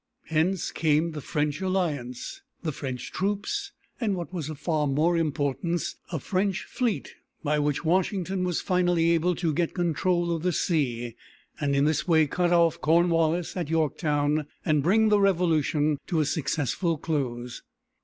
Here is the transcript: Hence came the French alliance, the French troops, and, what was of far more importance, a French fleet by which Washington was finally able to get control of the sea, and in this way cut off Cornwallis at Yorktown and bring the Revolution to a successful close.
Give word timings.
Hence 0.29 0.71
came 0.71 1.11
the 1.11 1.21
French 1.21 1.61
alliance, 1.61 2.41
the 2.63 2.71
French 2.71 3.11
troops, 3.11 3.71
and, 3.99 4.15
what 4.15 4.33
was 4.33 4.49
of 4.49 4.57
far 4.57 4.87
more 4.87 5.15
importance, 5.15 5.95
a 6.11 6.17
French 6.17 6.63
fleet 6.63 7.13
by 7.43 7.59
which 7.59 7.85
Washington 7.85 8.43
was 8.43 8.61
finally 8.61 9.11
able 9.11 9.35
to 9.35 9.53
get 9.53 9.75
control 9.75 10.35
of 10.35 10.41
the 10.41 10.53
sea, 10.53 11.15
and 11.59 11.75
in 11.75 11.85
this 11.85 12.07
way 12.07 12.25
cut 12.25 12.51
off 12.51 12.81
Cornwallis 12.81 13.55
at 13.55 13.69
Yorktown 13.69 14.47
and 14.65 14.81
bring 14.81 15.09
the 15.09 15.19
Revolution 15.19 15.99
to 16.07 16.19
a 16.19 16.25
successful 16.25 16.97
close. 16.97 17.61